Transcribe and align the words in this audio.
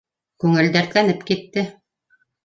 Күңел 0.43 0.69
дәртләнеп 0.75 1.21
китте. 1.31 1.67